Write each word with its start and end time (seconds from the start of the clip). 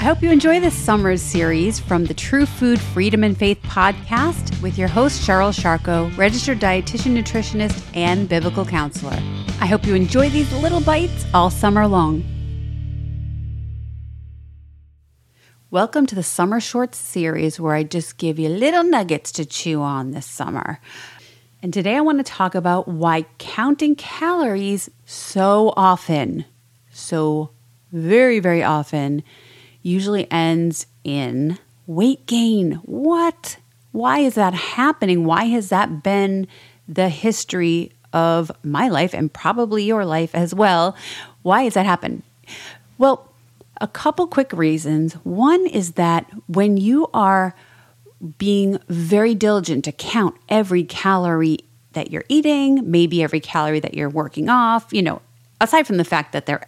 I 0.00 0.04
hope 0.04 0.22
you 0.22 0.30
enjoy 0.30 0.60
this 0.60 0.76
summer's 0.76 1.20
series 1.20 1.80
from 1.80 2.04
the 2.04 2.14
True 2.14 2.46
Food 2.46 2.80
Freedom 2.80 3.24
and 3.24 3.36
Faith 3.36 3.60
podcast 3.64 4.62
with 4.62 4.78
your 4.78 4.86
host, 4.86 5.26
Cheryl 5.26 5.52
Sharko, 5.52 6.16
registered 6.16 6.60
dietitian, 6.60 7.20
nutritionist, 7.20 7.84
and 7.96 8.28
biblical 8.28 8.64
counselor. 8.64 9.18
I 9.60 9.66
hope 9.66 9.84
you 9.84 9.96
enjoy 9.96 10.30
these 10.30 10.52
little 10.62 10.80
bites 10.80 11.26
all 11.34 11.50
summer 11.50 11.88
long. 11.88 12.22
Welcome 15.72 16.06
to 16.06 16.14
the 16.14 16.22
Summer 16.22 16.60
Shorts 16.60 16.96
series 16.96 17.58
where 17.58 17.74
I 17.74 17.82
just 17.82 18.18
give 18.18 18.38
you 18.38 18.50
little 18.50 18.84
nuggets 18.84 19.32
to 19.32 19.44
chew 19.44 19.82
on 19.82 20.12
this 20.12 20.26
summer. 20.26 20.78
And 21.60 21.74
today 21.74 21.96
I 21.96 22.02
want 22.02 22.18
to 22.18 22.24
talk 22.24 22.54
about 22.54 22.86
why 22.86 23.26
counting 23.38 23.96
calories 23.96 24.88
so 25.06 25.74
often, 25.76 26.44
so 26.92 27.50
very, 27.90 28.38
very 28.38 28.62
often, 28.62 29.24
usually 29.88 30.30
ends 30.30 30.86
in 31.02 31.58
weight 31.86 32.26
gain. 32.26 32.74
What? 32.84 33.56
Why 33.92 34.20
is 34.20 34.34
that 34.34 34.54
happening? 34.54 35.24
Why 35.24 35.44
has 35.44 35.70
that 35.70 36.02
been 36.02 36.46
the 36.86 37.08
history 37.08 37.92
of 38.12 38.52
my 38.62 38.88
life 38.88 39.14
and 39.14 39.32
probably 39.32 39.84
your 39.84 40.04
life 40.04 40.34
as 40.34 40.54
well? 40.54 40.96
Why 41.42 41.62
has 41.62 41.74
that 41.74 41.86
happened? 41.86 42.22
Well, 42.98 43.32
a 43.80 43.88
couple 43.88 44.26
quick 44.26 44.52
reasons. 44.52 45.14
One 45.24 45.66
is 45.66 45.92
that 45.92 46.26
when 46.46 46.76
you 46.76 47.08
are 47.14 47.54
being 48.36 48.78
very 48.88 49.34
diligent 49.34 49.84
to 49.84 49.92
count 49.92 50.36
every 50.48 50.84
calorie 50.84 51.58
that 51.92 52.10
you're 52.10 52.24
eating, 52.28 52.90
maybe 52.90 53.22
every 53.22 53.40
calorie 53.40 53.80
that 53.80 53.94
you're 53.94 54.10
working 54.10 54.48
off, 54.48 54.92
you 54.92 55.02
know, 55.02 55.22
aside 55.60 55.86
from 55.86 55.96
the 55.96 56.04
fact 56.04 56.32
that 56.32 56.46
they're 56.46 56.66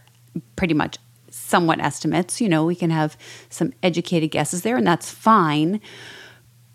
pretty 0.56 0.74
much 0.74 0.98
somewhat 1.30 1.80
estimates, 1.80 2.40
you 2.40 2.48
know, 2.48 2.64
we 2.64 2.74
can 2.74 2.90
have 2.90 3.16
some 3.48 3.72
educated 3.82 4.30
guesses 4.30 4.62
there, 4.62 4.76
and 4.76 4.86
that's 4.86 5.10
fine. 5.10 5.80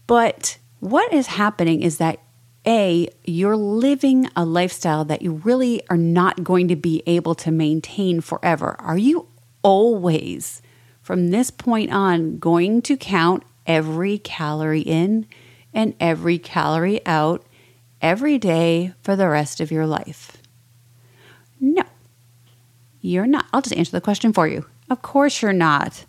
But 0.08 0.58
what 0.80 1.12
is 1.14 1.28
happening 1.28 1.82
is 1.82 1.98
that 1.98 2.20
a, 2.68 3.08
you're 3.24 3.58
living 3.58 4.28
a 4.36 4.44
lifestyle 4.44 5.06
that 5.06 5.22
you 5.22 5.34
really 5.34 5.88
are 5.90 5.98
not 5.98 6.44
going 6.44 6.68
to 6.70 6.76
be 6.76 7.04
able 7.06 7.36
to 7.36 7.52
maintain 7.52 8.22
forever. 8.22 8.76
Are 8.80 8.98
you 8.98 9.28
always, 9.62 10.62
from 11.02 11.30
this 11.30 11.52
point 11.52 11.92
on, 11.92 12.40
going 12.40 12.82
to 12.84 12.98
count 12.98 13.44
every 13.68 14.18
calorie 14.18 14.82
in 14.82 15.28
and 15.74 15.94
every 16.00 16.40
calorie 16.40 17.06
out 17.06 17.46
every 18.02 18.38
day 18.38 18.94
for 19.02 19.16
the 19.16 19.30
rest 19.30 19.60
of 19.60 19.72
your 19.72 19.86
life? 19.86 20.38
You're 23.06 23.28
not. 23.28 23.46
I'll 23.54 23.62
just 23.62 23.76
answer 23.76 23.92
the 23.92 24.02
question 24.02 24.34
for 24.34 24.48
you. 24.48 24.66
Of 24.90 25.04
course, 25.04 25.44
you're 25.44 25.54
not. 25.54 26.06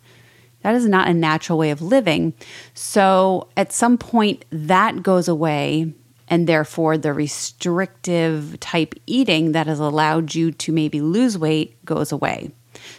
That 0.63 0.73
is 0.73 0.87
not 0.87 1.07
a 1.07 1.13
natural 1.13 1.59
way 1.59 1.69
of 1.69 1.79
living. 1.79 2.33
So, 2.73 3.49
at 3.55 3.71
some 3.71 3.99
point, 3.99 4.45
that 4.49 5.03
goes 5.03 5.27
away, 5.27 5.93
and 6.27 6.47
therefore, 6.47 6.97
the 6.97 7.13
restrictive 7.13 8.59
type 8.59 8.95
eating 9.05 9.51
that 9.51 9.67
has 9.67 9.79
allowed 9.79 10.33
you 10.33 10.51
to 10.53 10.71
maybe 10.71 10.99
lose 10.99 11.37
weight 11.37 11.83
goes 11.85 12.11
away. 12.11 12.49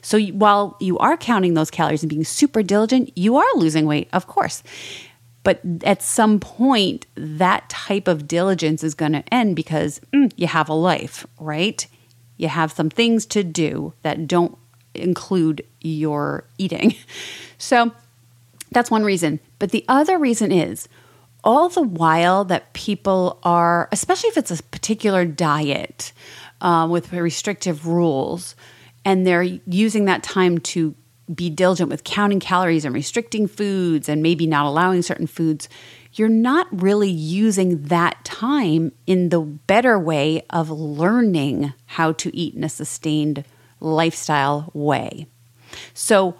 So 0.00 0.20
while 0.20 0.76
you 0.78 0.96
are 0.98 1.16
counting 1.16 1.54
those 1.54 1.70
calories 1.70 2.02
and 2.04 2.10
being 2.10 2.24
super 2.24 2.62
diligent, 2.62 3.10
you 3.16 3.36
are 3.36 3.56
losing 3.56 3.86
weight, 3.86 4.08
of 4.12 4.28
course. 4.28 4.62
But 5.42 5.60
at 5.82 6.02
some 6.02 6.38
point, 6.38 7.06
that 7.16 7.68
type 7.68 8.06
of 8.06 8.28
diligence 8.28 8.84
is 8.84 8.94
going 8.94 9.12
to 9.12 9.34
end 9.34 9.56
because 9.56 10.00
mm, 10.12 10.32
you 10.36 10.46
have 10.46 10.68
a 10.68 10.74
life, 10.74 11.26
right? 11.40 11.86
You 12.38 12.48
have 12.48 12.72
some 12.72 12.88
things 12.88 13.26
to 13.26 13.44
do 13.44 13.92
that 14.02 14.26
don't 14.26 14.56
include 14.94 15.64
your 15.80 16.44
eating. 16.56 16.94
So 17.60 17.90
that's 18.70 18.88
one 18.88 19.02
reason. 19.02 19.40
But 19.58 19.72
the 19.72 19.84
other 19.88 20.16
reason 20.16 20.52
is 20.52 20.88
all 21.42 21.68
the 21.68 21.82
while 21.82 22.44
that 22.44 22.72
people 22.72 23.40
are, 23.42 23.88
especially 23.90 24.28
if 24.28 24.36
it's 24.36 24.52
a 24.52 24.62
particular 24.62 25.24
diet 25.24 26.12
uh, 26.60 26.86
with 26.88 27.12
restrictive 27.12 27.84
rules, 27.84 28.54
and 29.04 29.26
they're 29.26 29.42
using 29.42 30.04
that 30.04 30.22
time 30.22 30.58
to 30.58 30.94
be 31.32 31.50
diligent 31.50 31.90
with 31.90 32.04
counting 32.04 32.40
calories 32.40 32.84
and 32.84 32.94
restricting 32.94 33.46
foods 33.46 34.08
and 34.08 34.22
maybe 34.22 34.46
not 34.46 34.66
allowing 34.66 35.02
certain 35.02 35.26
foods, 35.26 35.68
you're 36.14 36.28
not 36.28 36.66
really 36.72 37.10
using 37.10 37.82
that 37.84 38.24
time 38.24 38.92
in 39.06 39.28
the 39.28 39.40
better 39.40 39.98
way 39.98 40.42
of 40.50 40.70
learning 40.70 41.72
how 41.86 42.12
to 42.12 42.34
eat 42.36 42.54
in 42.54 42.64
a 42.64 42.68
sustained 42.68 43.44
lifestyle 43.80 44.70
way. 44.72 45.26
So, 45.94 46.34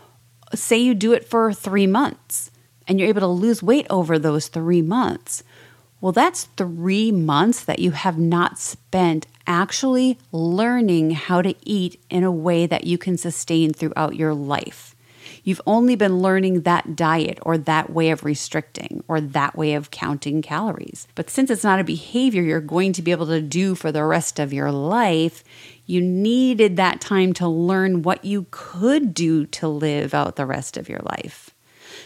say 0.54 0.78
you 0.78 0.94
do 0.94 1.12
it 1.12 1.28
for 1.28 1.53
three 1.53 1.87
months 1.87 2.50
and 2.87 2.99
you're 2.99 3.09
able 3.09 3.20
to 3.20 3.26
lose 3.26 3.62
weight 3.62 3.87
over 3.91 4.19
those 4.19 4.49
three 4.49 4.82
months. 4.82 5.43
Well, 6.00 6.12
that's 6.12 6.44
three 6.56 7.10
months 7.10 7.64
that 7.64 7.81
you 7.81 7.91
have 7.91 8.19
not 8.19 8.59
spent 8.59 9.26
actually 9.48 10.19
learning 10.31 11.10
how 11.10 11.42
to 11.42 11.54
eat 11.64 12.00
in 12.09 12.22
a 12.22 12.31
way 12.31 12.66
that 12.66 12.84
you 12.84 12.98
can 12.98 13.16
sustain 13.16 13.72
throughout 13.72 14.14
your 14.14 14.32
life. 14.32 14.94
You've 15.42 15.60
only 15.66 15.97
been 15.97 16.20
learning 16.20 16.62
that 16.62 16.94
diet 16.94 17.38
or 17.42 17.58
that 17.58 17.91
way 17.91 18.10
of 18.10 18.25
restricting 18.25 19.03
or 19.08 19.20
that 19.20 19.56
way 19.56 19.75
of 19.75 19.91
counting 19.91 20.42
calories. 20.42 21.08
But 21.14 21.31
since 21.31 21.50
it's 21.50 21.64
not 21.64 21.81
a 21.81 21.84
behavior 21.84 22.42
you're 22.42 22.60
going 22.60 22.92
to 22.92 23.03
be 23.03 23.10
able 23.10 23.26
to 23.26 23.41
do 23.41 23.75
for 23.75 23.91
the 23.91 24.04
rest 24.04 24.38
of 24.38 24.53
your 24.53 24.70
life, 24.70 25.42
you 25.87 26.00
needed 26.00 26.76
that 26.76 27.00
time 27.00 27.32
to 27.34 27.48
learn 27.48 28.03
what 28.03 28.25
you 28.25 28.47
could 28.50 29.14
do 29.14 29.47
to 29.47 29.69
live 29.69 30.14
out 30.14 30.37
the 30.37 30.47
rest 30.47 30.76
of 30.76 30.88
your 30.88 31.00
life. 31.00 31.50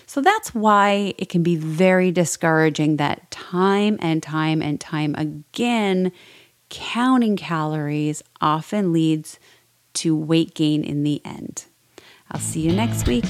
So 0.06 0.20
that's 0.20 0.54
why 0.54 1.14
it 1.18 1.28
can 1.28 1.42
be 1.42 1.56
very 1.56 2.10
discouraging 2.10 2.96
that 2.96 3.30
time 3.30 3.98
and 4.00 4.22
time 4.22 4.62
and 4.62 4.80
time 4.80 5.14
again 5.16 6.12
counting 6.68 7.36
calories 7.36 8.22
often 8.40 8.92
leads 8.92 9.38
to 9.92 10.16
weight 10.16 10.54
gain 10.54 10.82
in 10.82 11.02
the 11.02 11.20
end. 11.24 11.66
I'll 12.30 12.40
see 12.40 12.60
you 12.60 12.72
next 12.72 13.06
week. 13.06 13.24